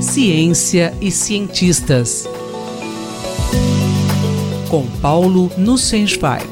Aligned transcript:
Ciência 0.00 0.94
e 1.00 1.10
cientistas. 1.10 2.28
Com 4.68 4.86
Paulo 5.00 5.50
Nussensweig. 5.56 6.46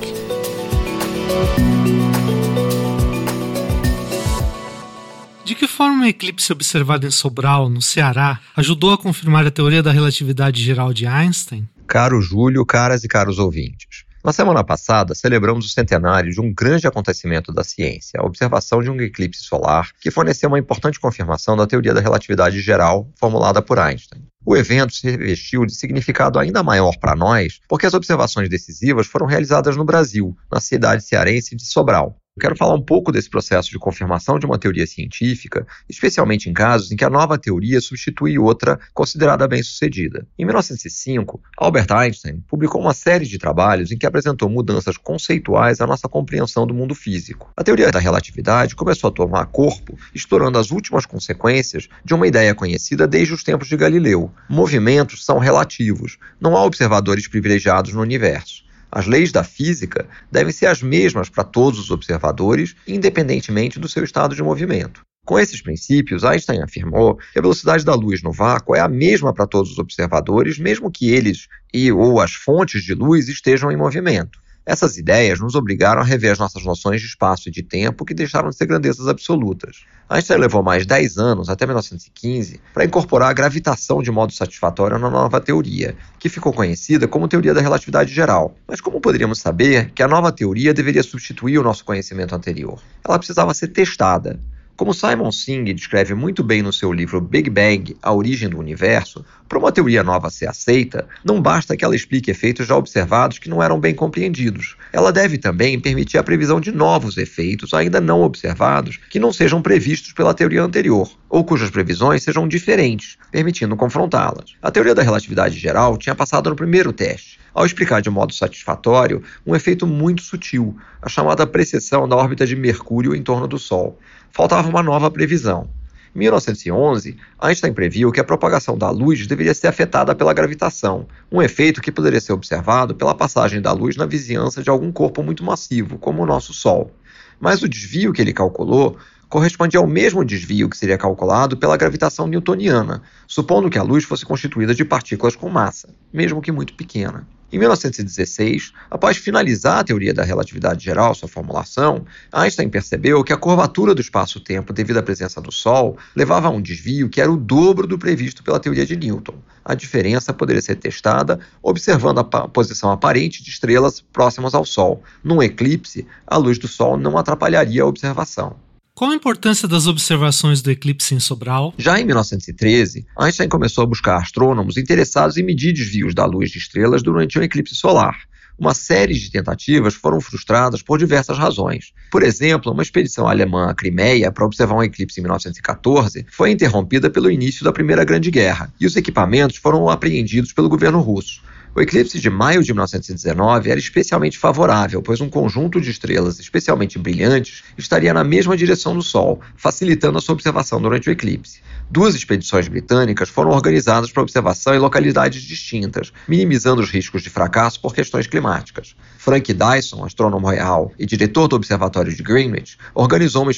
De 5.45 5.55
que 5.55 5.67
forma 5.67 6.05
o 6.05 6.07
eclipse 6.07 6.53
observado 6.53 7.07
em 7.07 7.11
Sobral, 7.11 7.69
no 7.69 7.83
Ceará, 7.83 8.41
ajudou 8.57 8.93
a 8.93 8.99
confirmar 8.99 9.47
a 9.47 9.51
teoria 9.51 9.83
da 9.83 9.93
relatividade 9.93 10.63
geral 10.63 10.93
de 10.93 11.07
Einstein? 11.07 11.69
Caro 11.87 12.21
Júlio, 12.21 12.65
caras 12.65 13.05
e 13.05 13.09
caros 13.09 13.39
ouvintes. 13.39 14.06
Na 14.27 14.33
semana 14.33 14.65
passada, 14.65 15.15
celebramos 15.15 15.67
o 15.67 15.69
centenário 15.69 16.33
de 16.33 16.41
um 16.41 16.53
grande 16.53 16.85
acontecimento 16.85 17.53
da 17.53 17.63
ciência, 17.63 18.19
a 18.19 18.27
observação 18.27 18.83
de 18.83 18.91
um 18.91 19.01
eclipse 19.01 19.45
solar 19.45 19.93
que 20.01 20.11
forneceu 20.11 20.49
uma 20.49 20.59
importante 20.59 20.99
confirmação 20.99 21.57
da 21.57 21.65
teoria 21.65 21.95
da 21.95 22.01
relatividade 22.01 22.61
geral 22.61 23.09
formulada 23.15 23.63
por 23.63 23.79
Einstein. 23.79 24.27
O 24.45 24.57
evento 24.57 24.95
se 24.95 25.09
revestiu 25.09 25.65
de 25.65 25.77
significado 25.77 26.41
ainda 26.41 26.61
maior 26.61 26.99
para 26.99 27.15
nós, 27.15 27.61
porque 27.69 27.87
as 27.87 27.95
observações 27.95 28.49
decisivas 28.49 29.07
foram 29.07 29.27
realizadas 29.27 29.77
no 29.77 29.85
Brasil, 29.85 30.37
na 30.51 30.59
cidade 30.59 31.05
cearense 31.05 31.55
de 31.55 31.65
Sobral. 31.65 32.17
Eu 32.37 32.43
quero 32.43 32.57
falar 32.57 32.75
um 32.75 32.83
pouco 32.83 33.11
desse 33.11 33.31
processo 33.31 33.71
de 33.71 33.79
confirmação 33.79 34.39
de 34.39 34.45
uma 34.45 34.59
teoria 34.59 34.87
científica, 34.87 35.67
especialmente 35.89 36.51
em 36.51 36.53
casos 36.53 36.93
em 36.93 36.97
que 36.97 37.05
a 37.05 37.09
nova 37.09 37.39
teoria 37.39 37.81
substitui 37.81 38.39
outra 38.39 38.79
considerada 38.93 39.49
bem-sucedida. 39.49 40.27
Em 40.39 40.45
1905, 40.45 41.41
Albert 41.57 41.87
Einstein 41.91 42.45
publicou 42.47 42.83
uma 42.83 42.93
série 42.93 43.25
de 43.25 43.39
trabalhos 43.39 43.91
em 43.91 43.97
que 43.97 44.05
apresentou 44.05 44.51
mudanças 44.51 44.99
conceituais 44.99 45.81
à 45.81 45.87
nossa 45.87 46.11
compreensão 46.11 46.67
do 46.67 46.75
mundo 46.75 46.95
físico. 46.95 47.51
A 47.57 47.65
teoria 47.65 47.91
da 47.91 47.99
relatividade 47.99 48.77
começou 48.77 49.09
a 49.09 49.15
tomar 49.15 49.47
corpo, 49.47 49.99
explorando 50.15 50.59
as 50.59 50.71
últimas 50.71 51.07
consequências 51.07 51.89
de 52.05 52.13
uma 52.13 52.27
ideia 52.27 52.55
conhecida 52.55 53.07
desde 53.09 53.33
os 53.33 53.43
tempos 53.43 53.67
de 53.67 53.79
Galileu. 53.79 54.31
Movimentos 54.47 55.25
são 55.25 55.39
relativos, 55.39 56.19
não 56.39 56.55
há 56.55 56.63
observadores 56.63 57.27
privilegiados 57.27 57.95
no 57.95 58.03
universo. 58.03 58.66
As 58.91 59.07
leis 59.07 59.33
da 59.33 59.45
física 59.45 60.09
devem 60.31 60.53
ser 60.53 60.67
as 60.67 60.83
mesmas 60.83 61.29
para 61.29 61.45
todos 61.45 61.79
os 61.79 61.91
observadores, 61.91 62.75
independentemente 62.87 63.79
do 63.79 63.89
seu 63.89 64.05
estado 64.05 64.35
de 64.35 64.43
movimento. 64.43 65.03
Com 65.27 65.39
esses 65.41 65.61
princípios, 65.61 66.23
Einstein 66.23 66.63
afirmou 66.63 67.17
que 67.17 67.39
a 67.39 67.43
velocidade 67.43 67.85
da 67.85 67.95
luz 67.95 68.23
no 68.23 68.31
vácuo 68.31 68.77
é 68.77 68.81
a 68.81 68.89
mesma 68.89 69.35
para 69.35 69.47
todos 69.47 69.73
os 69.73 69.79
observadores, 69.79 70.57
mesmo 70.57 70.91
que 70.91 71.11
eles 71.11 71.49
e 71.75 71.91
ou 71.91 72.21
as 72.21 72.33
fontes 72.33 72.85
de 72.85 72.95
luz 72.95 73.29
estejam 73.29 73.73
em 73.73 73.77
movimento. 73.77 74.39
Essas 74.67 74.99
ideias 74.99 75.39
nos 75.39 75.55
obrigaram 75.55 76.01
a 76.01 76.05
rever 76.05 76.33
as 76.33 76.41
nossas 76.41 76.65
noções 76.65 77.01
de 77.01 77.07
espaço 77.07 77.49
e 77.49 77.53
de 77.53 77.63
tempo, 77.63 78.05
que 78.05 78.13
deixaram 78.13 78.51
de 78.51 78.57
ser 78.57 78.67
grandezas 78.67 79.07
absolutas. 79.07 79.85
Einstein 80.11 80.39
levou 80.39 80.61
mais 80.61 80.85
10 80.85 81.19
anos, 81.19 81.49
até 81.49 81.65
1915, 81.67 82.61
para 82.75 82.85
incorporar 82.85 83.31
a 83.31 83.33
gravitação 83.33 84.03
de 84.03 84.11
modo 84.11 84.33
satisfatório 84.33 84.99
na 84.99 85.09
nova 85.09 85.41
teoria, 85.41 85.97
que 86.19 86.29
ficou 86.29 86.53
conhecida 86.53 87.07
como 87.07 87.29
teoria 87.29 87.55
da 87.55 87.61
relatividade 87.61 88.13
geral. 88.13 88.57
Mas 88.67 88.81
como 88.81 89.01
poderíamos 89.01 89.39
saber 89.39 89.93
que 89.93 90.03
a 90.03 90.09
nova 90.09 90.33
teoria 90.33 90.75
deveria 90.75 91.03
substituir 91.05 91.59
o 91.59 91.63
nosso 91.63 91.85
conhecimento 91.85 92.35
anterior? 92.35 92.83
Ela 93.05 93.19
precisava 93.19 93.55
ser 93.55 93.69
testada. 93.69 94.41
Como 94.77 94.93
Simon 94.93 95.33
Singh 95.33 95.73
descreve 95.73 96.13
muito 96.13 96.45
bem 96.45 96.61
no 96.61 96.71
seu 96.71 96.93
livro 96.93 97.19
Big 97.19 97.49
Bang, 97.49 97.97
A 98.03 98.13
Origem 98.13 98.47
do 98.51 98.59
Universo, 98.59 99.25
para 99.49 99.59
uma 99.59 99.73
teoria 99.73 100.03
nova 100.03 100.29
ser 100.29 100.49
aceita, 100.49 101.09
não 101.25 101.41
basta 101.41 101.75
que 101.75 101.83
ela 101.83 101.97
explique 101.97 102.31
efeitos 102.31 102.67
já 102.67 102.77
observados 102.77 103.39
que 103.39 103.49
não 103.49 103.63
eram 103.63 103.81
bem 103.81 103.95
compreendidos. 103.95 104.77
Ela 104.93 105.11
deve 105.11 105.39
também 105.39 105.81
permitir 105.81 106.19
a 106.19 106.23
previsão 106.23 106.61
de 106.61 106.71
novos 106.73 107.17
efeitos 107.17 107.73
ainda 107.73 108.03
não 108.03 108.21
observados 108.21 108.99
que 109.09 109.19
não 109.19 109.33
sejam 109.33 109.63
previstos 109.63 110.13
pela 110.13 110.35
teoria 110.35 110.63
anterior, 110.63 111.11
ou 111.31 111.43
cujas 111.43 111.71
previsões 111.71 112.23
sejam 112.23 112.47
diferentes, 112.47 113.17
permitindo 113.33 113.77
confrontá-las. 113.77 114.57
A 114.61 114.71
teoria 114.71 114.95
da 114.95 115.03
relatividade 115.03 115.59
geral 115.59 115.97
tinha 115.97 116.15
passado 116.15 116.51
no 116.51 116.57
primeiro 116.57 116.93
teste, 116.93 117.39
ao 117.57 117.65
explicar 117.65 118.03
de 118.03 118.11
modo 118.11 118.35
satisfatório 118.35 119.23
um 119.47 119.57
efeito 119.57 119.87
muito 119.87 120.21
sutil, 120.21 120.77
a 121.01 121.09
chamada 121.09 121.47
precessão 121.47 122.07
da 122.07 122.15
órbita 122.15 122.47
de 122.47 122.55
Mercúrio 122.55 123.15
em 123.17 123.23
torno 123.23 123.49
do 123.49 123.59
Sol. 123.59 123.99
Faltava 124.31 124.69
uma 124.69 124.83
nova 124.83 125.11
previsão. 125.11 125.67
Em 126.15 126.19
1911, 126.19 127.17
Einstein 127.41 127.73
previu 127.73 128.13
que 128.13 128.21
a 128.21 128.25
propagação 128.25 128.77
da 128.77 128.91
luz 128.91 129.27
deveria 129.27 129.55
ser 129.55 129.69
afetada 129.69 130.15
pela 130.15 130.35
gravitação, 130.35 131.07
um 131.33 131.41
efeito 131.41 131.81
que 131.81 131.91
poderia 131.91 132.21
ser 132.21 132.35
observado 132.35 132.95
pela 132.95 133.15
passagem 133.15 133.63
da 133.63 133.73
luz 133.73 133.97
na 133.97 134.05
vizinhança 134.05 134.63
de 134.63 134.69
algum 134.69 134.93
corpo 134.93 135.23
muito 135.23 135.43
massivo, 135.43 135.97
como 135.97 136.23
o 136.23 136.27
nosso 136.27 136.53
Sol. 136.53 136.93
Mas 137.41 137.63
o 137.63 137.69
desvio 137.69 138.13
que 138.13 138.21
ele 138.21 138.35
calculou 138.35 138.99
correspondia 139.31 139.81
ao 139.81 139.87
mesmo 139.87 140.25
desvio 140.25 140.69
que 140.69 140.77
seria 140.77 140.99
calculado 140.99 141.57
pela 141.57 141.77
gravitação 141.77 142.27
newtoniana, 142.27 143.03
supondo 143.27 143.71
que 143.71 143.79
a 143.79 143.83
luz 143.83 144.05
fosse 144.05 144.27
constituída 144.27 144.75
de 144.75 144.85
partículas 144.85 145.35
com 145.35 145.49
massa, 145.49 145.89
mesmo 146.13 146.43
que 146.43 146.53
muito 146.53 146.75
pequena. 146.75 147.27
Em 147.57 147.59
1916, 147.59 148.75
após 148.91 149.17
finalizar 149.17 149.79
a 149.79 149.85
teoria 149.85 150.13
da 150.13 150.23
relatividade 150.23 150.85
geral, 150.85 151.15
sua 151.15 151.27
formulação, 151.27 152.05
Einstein 152.31 152.69
percebeu 152.69 153.25
que 153.25 153.33
a 153.33 153.37
curvatura 153.39 153.95
do 153.95 154.01
espaço-tempo 154.03 154.75
devido 154.75 154.99
à 154.99 155.03
presença 155.03 155.41
do 155.41 155.51
Sol 155.51 155.97
levava 156.15 156.49
a 156.49 156.51
um 156.51 156.61
desvio 156.61 157.09
que 157.09 157.19
era 157.19 157.33
o 157.33 157.37
dobro 157.39 157.87
do 157.87 157.99
previsto 157.99 158.43
pela 158.43 158.61
teoria 158.61 158.85
de 158.85 158.95
Newton. 158.95 159.37
A 159.65 159.75
diferença 159.75 160.35
poderia 160.35 160.61
ser 160.61 160.77
testada 160.77 161.41
observando 161.63 162.19
a 162.19 162.47
posição 162.47 162.91
aparente 162.91 163.43
de 163.43 163.49
estrelas 163.49 164.03
próximas 164.03 164.55
ao 164.55 164.67
Sol. 164.67 165.03
Num 165.25 165.43
eclipse, 165.43 166.07
a 166.27 166.37
luz 166.37 166.59
do 166.59 166.69
Sol 166.69 166.99
não 166.99 167.17
atrapalharia 167.17 167.85
a 167.85 167.87
observação. 167.87 168.66
Qual 168.97 169.11
a 169.11 169.15
importância 169.15 169.69
das 169.69 169.87
observações 169.87 170.63
do 170.63 170.71
eclipse 170.71 171.15
em 171.15 171.21
Sobral? 171.21 171.75
Já 171.77 172.01
em 172.01 172.05
1913, 172.07 173.05
Einstein 173.19 173.47
começou 173.47 173.85
a 173.85 173.87
buscar 173.87 174.17
astrônomos 174.17 174.79
interessados 174.79 175.37
em 175.37 175.43
medir 175.43 175.75
desvios 175.75 176.15
da 176.15 176.25
luz 176.25 176.51
de 176.51 176.57
estrelas 176.57 177.03
durante 177.03 177.39
um 177.39 177.43
eclipse 177.43 177.75
solar. 177.75 178.17
Uma 178.59 178.73
série 178.73 179.13
de 179.13 179.31
tentativas 179.31 179.93
foram 179.93 180.19
frustradas 180.19 180.81
por 180.81 180.99
diversas 180.99 181.37
razões. 181.37 181.93
Por 182.11 182.23
exemplo, 182.23 182.73
uma 182.73 182.83
expedição 182.83 183.29
alemã 183.29 183.69
à 183.69 183.75
Crimeia 183.75 184.33
para 184.33 184.47
observar 184.47 184.77
um 184.77 184.83
eclipse 184.83 185.21
em 185.21 185.25
1914 185.25 186.25
foi 186.31 186.51
interrompida 186.51 187.11
pelo 187.11 187.31
início 187.31 187.63
da 187.67 187.75
Primeira 187.75 188.03
Grande 188.03 188.31
Guerra, 188.31 188.73
e 188.81 188.87
os 188.87 188.97
equipamentos 188.97 189.59
foram 189.59 189.91
apreendidos 189.91 190.55
pelo 190.55 190.71
governo 190.71 191.01
russo. 191.01 191.43
O 191.77 191.81
eclipse 191.83 192.19
de 192.19 192.31
maio 192.31 192.63
de 192.63 192.73
1919 192.73 193.69
era 193.71 193.79
especialmente 193.79 194.39
favorável, 194.39 195.03
pois 195.03 195.21
um 195.21 195.29
conjunto 195.29 195.79
de 195.79 195.91
estrelas 195.91 196.39
especialmente 196.39 196.99
brilhantes 196.99 197.65
estaria 197.77 198.15
na 198.15 198.25
mesma 198.25 198.57
direção 198.57 198.95
do 198.95 199.03
Sol, 199.03 199.43
facilitando 199.59 200.17
a 200.17 200.23
sua 200.23 200.33
observação 200.33 200.81
durante 200.81 201.11
o 201.11 201.13
eclipse. 201.13 201.61
Duas 201.91 202.15
expedições 202.15 202.67
britânicas 202.67 203.29
foram 203.29 203.51
organizadas 203.51 204.11
para 204.11 204.23
observação 204.23 204.75
em 204.75 204.79
localidades 204.79 205.43
distintas, 205.43 206.13
minimizando 206.27 206.81
os 206.81 206.91
riscos 206.91 207.23
de 207.23 207.29
fracasso 207.29 207.79
por 207.79 207.95
questões 207.95 208.27
climáticas. 208.27 208.97
Frank 209.19 209.53
Dyson, 209.53 210.05
astrônomo 210.05 210.49
real 210.49 210.93
e 210.99 211.05
diretor 211.05 211.47
do 211.47 211.57
Observatório 211.57 212.15
de 212.15 212.23
Greenwich, 212.23 212.79
organizou 212.95 213.43
uma, 213.43 213.53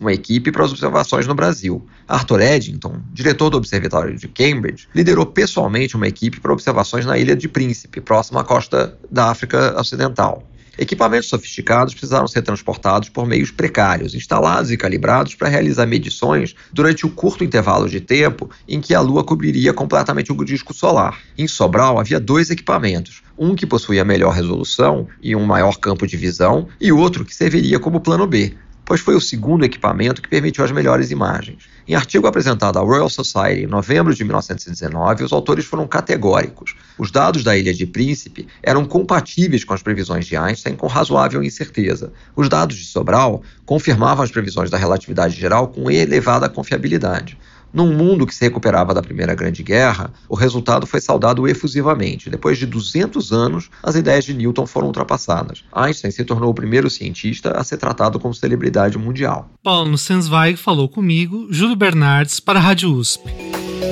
uma 0.00 0.12
equipe 0.12 0.52
para 0.52 0.64
as 0.64 0.70
observações 0.70 1.26
no 1.26 1.34
Brasil. 1.34 1.84
Arthur 2.06 2.40
Eddington, 2.40 3.00
diretor 3.12 3.50
do 3.50 3.56
Observatório 3.56 4.16
de 4.16 4.28
Cambridge, 4.28 4.88
liderou 4.94 5.26
pessoalmente 5.26 5.96
uma 5.96 6.06
equipe 6.06 6.40
para 6.40 6.52
observações 6.52 7.04
na 7.04 7.18
ilha 7.18 7.34
de 7.34 7.48
Príncipe, 7.48 7.63
próxima 8.04 8.40
à 8.40 8.44
costa 8.44 8.98
da 9.10 9.30
África 9.30 9.78
Ocidental. 9.78 10.46
Equipamentos 10.76 11.28
sofisticados 11.28 11.94
precisaram 11.94 12.26
ser 12.26 12.42
transportados 12.42 13.08
por 13.08 13.26
meios 13.26 13.50
precários, 13.50 14.14
instalados 14.14 14.72
e 14.72 14.76
calibrados 14.76 15.34
para 15.34 15.48
realizar 15.48 15.86
medições 15.86 16.54
durante 16.72 17.06
o 17.06 17.10
curto 17.10 17.44
intervalo 17.44 17.88
de 17.88 18.00
tempo 18.00 18.50
em 18.66 18.80
que 18.80 18.92
a 18.92 19.00
Lua 19.00 19.22
cobriria 19.22 19.72
completamente 19.72 20.32
o 20.32 20.44
disco 20.44 20.74
solar. 20.74 21.18
Em 21.38 21.46
Sobral 21.46 22.00
havia 22.00 22.18
dois 22.18 22.50
equipamentos, 22.50 23.22
um 23.38 23.54
que 23.54 23.66
possuía 23.66 24.04
melhor 24.04 24.34
resolução 24.34 25.06
e 25.22 25.36
um 25.36 25.44
maior 25.44 25.78
campo 25.78 26.06
de 26.06 26.16
visão, 26.16 26.66
e 26.80 26.90
outro 26.90 27.24
que 27.24 27.34
serviria 27.34 27.78
como 27.78 28.00
plano 28.00 28.26
B, 28.26 28.56
pois 28.84 29.00
foi 29.00 29.14
o 29.14 29.20
segundo 29.20 29.64
equipamento 29.64 30.20
que 30.20 30.28
permitiu 30.28 30.64
as 30.64 30.72
melhores 30.72 31.10
imagens. 31.10 31.64
Em 31.86 31.94
artigo 31.94 32.26
apresentado 32.26 32.78
à 32.78 32.82
Royal 32.82 33.08
Society 33.08 33.62
em 33.62 33.66
novembro 33.66 34.14
de 34.14 34.24
1919, 34.24 35.24
os 35.24 35.32
autores 35.32 35.64
foram 35.64 35.86
categóricos. 35.86 36.74
Os 36.98 37.10
dados 37.10 37.42
da 37.42 37.56
Ilha 37.56 37.74
de 37.74 37.86
Príncipe 37.86 38.46
eram 38.62 38.84
compatíveis 38.84 39.64
com 39.64 39.74
as 39.74 39.82
previsões 39.82 40.26
de 40.26 40.36
Einstein 40.36 40.76
com 40.76 40.86
razoável 40.86 41.42
incerteza. 41.42 42.12
Os 42.36 42.48
dados 42.48 42.76
de 42.76 42.84
Sobral 42.84 43.42
confirmavam 43.66 44.24
as 44.24 44.30
previsões 44.30 44.70
da 44.70 44.78
relatividade 44.78 45.34
geral 45.34 45.68
com 45.68 45.90
elevada 45.90 46.48
confiabilidade. 46.48 47.36
Num 47.74 47.92
mundo 47.92 48.24
que 48.24 48.32
se 48.32 48.44
recuperava 48.44 48.94
da 48.94 49.02
Primeira 49.02 49.34
Grande 49.34 49.60
Guerra, 49.60 50.12
o 50.28 50.36
resultado 50.36 50.86
foi 50.86 51.00
saudado 51.00 51.48
efusivamente. 51.48 52.30
Depois 52.30 52.56
de 52.56 52.66
200 52.66 53.32
anos, 53.32 53.68
as 53.82 53.96
ideias 53.96 54.24
de 54.24 54.32
Newton 54.32 54.64
foram 54.64 54.86
ultrapassadas. 54.86 55.64
Einstein 55.72 56.12
se 56.12 56.24
tornou 56.24 56.50
o 56.50 56.54
primeiro 56.54 56.88
cientista 56.88 57.50
a 57.50 57.64
ser 57.64 57.78
tratado 57.78 58.20
como 58.20 58.32
celebridade 58.32 58.96
mundial. 58.96 59.50
Paulo 59.60 59.98
Sensweig 59.98 60.56
falou 60.56 60.88
comigo, 60.88 61.48
Júlio 61.50 61.74
Bernardes, 61.74 62.38
para 62.38 62.60
a 62.60 62.62
Rádio 62.62 62.92
USP. 62.92 63.53